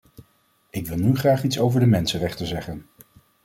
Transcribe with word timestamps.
Ik 0.69 0.87
wil 0.87 0.97
nu 0.97 1.15
graag 1.15 1.43
iets 1.43 1.59
over 1.59 1.79
de 1.79 1.85
mensenrechten 1.85 2.45
zeggen. 2.47 2.85